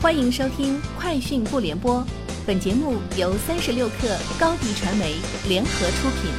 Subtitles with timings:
[0.00, 1.96] 欢迎收听《快讯不联播》，
[2.46, 5.16] 本节目由三十六克高低传媒
[5.48, 6.30] 联合出品。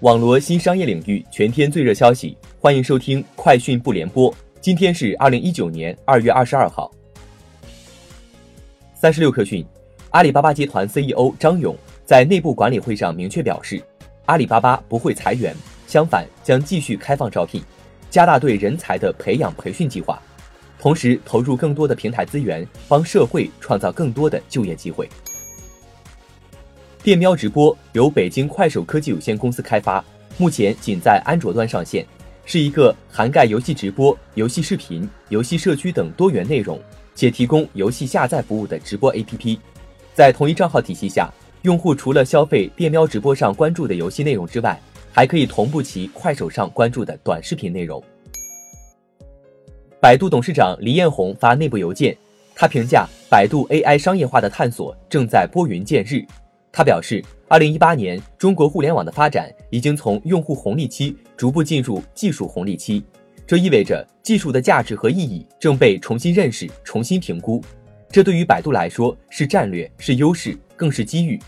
[0.00, 4.28] 网罗新商业领域全天最热消息，欢迎收听《快讯不联播》。
[4.60, 6.90] 今天是二零一九年二月二十二号。
[8.92, 9.64] 三十六克讯，
[10.10, 13.80] 阿里巴巴集团 CEO 张勇在内部管理会上明确表示，
[14.24, 15.54] 阿里巴巴不会裁员，
[15.86, 17.62] 相反将继续开放招聘，
[18.10, 20.20] 加大对人才的培养培训计划。
[20.78, 25.08] 同时投入更多的平台资源，帮社会创造更多的就业机会。
[27.02, 30.04] 电喵直播由北京快手科技有限公司开发，
[30.38, 32.04] 目前仅在安卓端上线，
[32.44, 36.80] 是一个涵盖游戏直播、游戏视频、游戏社区等多元内容，
[37.14, 39.58] 且提供游戏下载服务的直播 APP。
[40.14, 41.32] 在同一账号体系下，
[41.62, 44.80] 用户除了消费电喵直播上关注的游戏内容之外，
[45.12, 48.02] 还可以同步其快手上关注的短视频内容。
[49.98, 52.14] 百度董事长黎彦宏发内部邮件，
[52.54, 56.22] 他评价百度 AI 商业化的探索正在拨云见日。
[56.70, 63.02] 他表示，二零一八年中国互联网的发展已经从用户红利期逐步进入技术红利期，
[63.46, 67.62] 这意味着技术的价值和意义正被重新认识、重新评估。
[68.10, 71.40] 这对于百度来说是战略，是优势，更是机遇。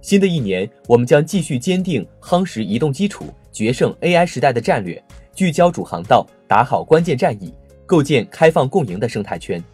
[0.00, 5.02] 新的一年，我们将继续坚定夯实移动基础、决胜 AI 时代的战略，
[5.34, 7.52] 聚焦主航道，打好关键战役。
[7.88, 9.64] 构建开放共赢的生态圈。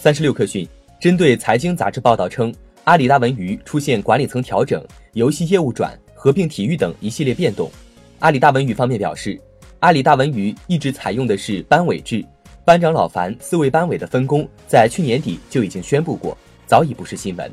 [0.00, 0.68] 三十六克讯，
[0.98, 7.70] 针对财经杂志报道称，阿里大文娱出现管理层调整、游戏业务转、合并体育等一系列变动，
[8.18, 9.40] 阿里大文娱方面表示，
[9.78, 12.24] 阿里大文娱一直采用的是班委制，
[12.64, 17.48] 班长老樊四位班委的分工在去年底就已经宣布过，早已不是新闻。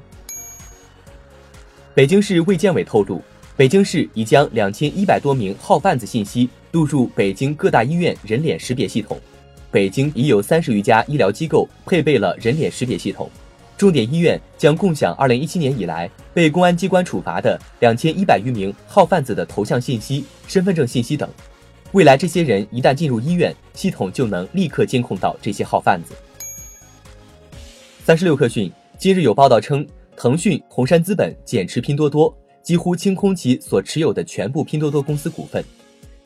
[1.93, 3.21] 北京市卫健委透露。
[3.61, 9.21] 北京市已将两千一百多名号贩子信息录入北京各大医院人脸识别系统。
[9.69, 13.29] 北京已有三十余家医疗机构配备了人脸识别系统。
[13.77, 21.29] 重点医院将共享二零一七年以来被公安机关处罚的两千一百余名号贩子的头像信息、身份证信息等。
[21.91, 26.15] 未来这些人一旦进入医院，系统就能立刻监控到这些号贩子。
[28.03, 29.85] 三十六氪讯，今日有报道称，
[30.17, 32.35] 腾讯、红杉资本减持拼多多。
[32.63, 35.63] 几乎清空其所持有的全部拼多多公司股份。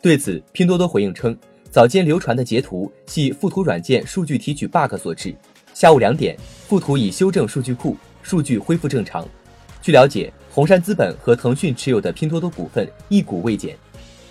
[0.01, 1.35] 对此，拼多多回应称，
[1.71, 5.35] 早间流传的截图系富途软件数据提取 bug 所致。
[5.73, 6.37] 下午两点，
[6.67, 9.27] 富途已修正数据库，数据恢复正常。
[9.81, 13.75] 据了解，红杉资本和腾讯持有的拼多多股份一股未减。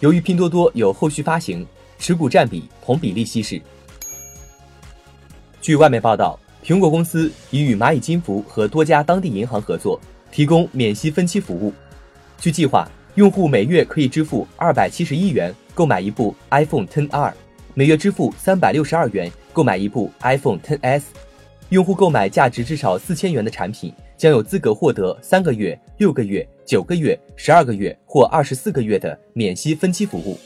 [0.00, 1.66] 由于拼多多有后续发行，
[1.98, 3.60] 持股占比同比例稀释。
[5.60, 10.00] 据外媒报道，苹果公司已与蚂蚁金服和多家当地银行合作，
[10.31, 11.72] 提供免息分期服务。
[12.44, 17.32] 据计划，用户每月可以支付二百七十一元购买一部 iPhone XR，
[17.72, 21.05] 每月支付三百六十二元购买一部 iPhone XS。
[21.71, 30.38] 用户购买价值至少四千元的产品，将有资格获得三个月、六个月、九个月、十二个月或二十四个月的免息分期服务。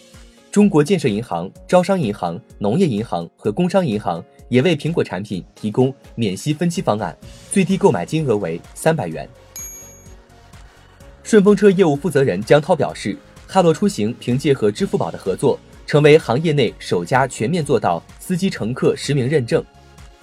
[0.52, 7.18] 中国建设银行、招商银行、农业银行和工商银行也为苹果产品提供免息分期方案，
[7.50, 9.28] 最低购买金额为三百元。
[11.28, 13.14] 顺风车业务负责人江涛表示，
[13.46, 19.62] 哈罗出行凭借和支付宝的合作，成为行业内首家全面做到司机乘客实名认证。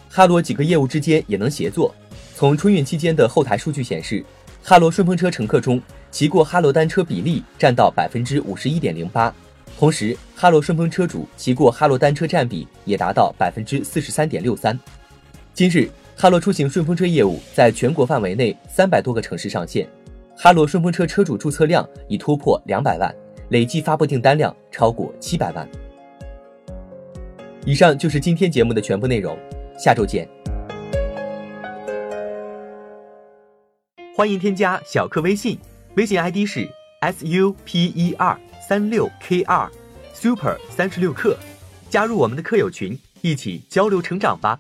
[0.10, 1.94] 哈罗几个业务之间也能协作。
[2.34, 4.26] 从春运期间的后台数据显示，
[4.64, 5.80] 哈罗顺风车乘客中
[6.10, 9.32] 骑过哈罗单车比例占到百分之五十一点零八，
[9.78, 14.76] 同时哈罗顺风车主骑过哈罗单车占比也达到百分之四十三点六三。
[15.54, 19.88] 今日，哈罗出行顺风车业务在全国范围内三百多个城市上线。
[20.38, 23.13] 哈罗顺风车车主注册量已突破两百万，
[23.50, 25.68] 累计发布订单量超过七百万。
[27.66, 29.38] 以上就是今天节目的全部内容，
[29.78, 30.28] 下周见。
[34.13, 35.57] 欢迎添加小课微信，
[35.95, 36.69] 微信 ID 是
[37.00, 38.38] s u p e r
[38.68, 39.69] 三六 k 二
[40.13, 41.38] super 三十六课，
[41.90, 44.60] 加入我们的课友群，一起交流成长吧。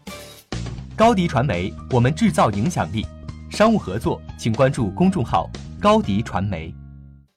[0.95, 3.05] 高迪传媒，我们制造影响力。
[3.51, 5.49] 商务合作，请关注公众号。
[5.85, 6.84] 高迪传媒。